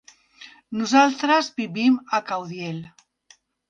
Nosaltres 0.79 1.53
vivim 1.61 2.03
a 2.21 2.25
Caudiel. 2.35 2.85